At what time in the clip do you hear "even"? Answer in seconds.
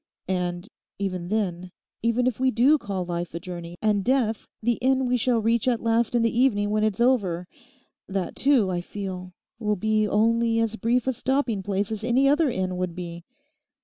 0.97-1.27, 2.01-2.25